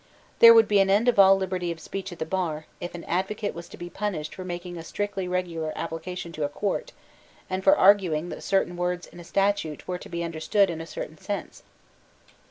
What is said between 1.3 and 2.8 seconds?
liberty of speech at the bar,